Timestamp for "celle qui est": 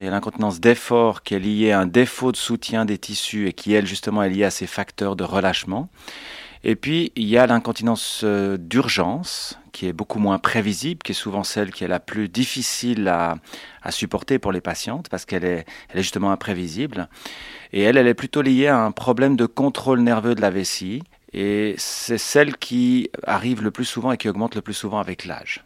11.42-11.88